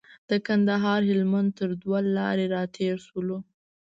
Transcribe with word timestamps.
د 0.29 0.31
کندهار 0.47 1.01
هلمند 1.11 1.49
تر 1.59 1.69
دوه 1.81 1.99
لارې 2.17 2.45
راتېر 2.55 2.95
شولو. 3.07 3.37